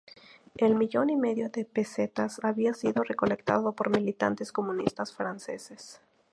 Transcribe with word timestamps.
El 0.57 0.73
millón 0.73 1.11
y 1.11 1.15
medio 1.15 1.51
de 1.51 1.63
pesetas 1.63 2.43
había 2.43 2.73
sido 2.73 3.03
recolectado 3.03 3.73
por 3.73 3.91
militantes 3.91 4.51
comunistas 4.51 5.13
franceses. 5.13 6.01